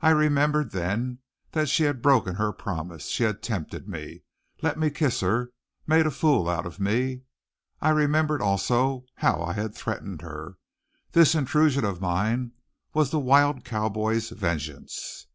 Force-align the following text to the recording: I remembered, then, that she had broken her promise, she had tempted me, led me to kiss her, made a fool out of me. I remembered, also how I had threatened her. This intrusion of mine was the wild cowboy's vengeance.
I 0.00 0.12
remembered, 0.12 0.70
then, 0.70 1.18
that 1.52 1.68
she 1.68 1.82
had 1.82 2.00
broken 2.00 2.36
her 2.36 2.54
promise, 2.54 3.08
she 3.08 3.24
had 3.24 3.42
tempted 3.42 3.86
me, 3.86 4.22
led 4.62 4.78
me 4.78 4.88
to 4.88 4.94
kiss 4.94 5.20
her, 5.20 5.52
made 5.86 6.06
a 6.06 6.10
fool 6.10 6.48
out 6.48 6.64
of 6.64 6.80
me. 6.80 7.24
I 7.82 7.90
remembered, 7.90 8.40
also 8.40 9.04
how 9.16 9.42
I 9.42 9.52
had 9.52 9.74
threatened 9.74 10.22
her. 10.22 10.56
This 11.12 11.34
intrusion 11.34 11.84
of 11.84 12.00
mine 12.00 12.52
was 12.94 13.10
the 13.10 13.18
wild 13.18 13.62
cowboy's 13.66 14.30
vengeance. 14.30 15.26